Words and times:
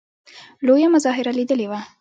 لویه 0.65 0.87
مظاهره 0.93 1.31
لیدلې 1.37 1.67
وه. 1.69 1.79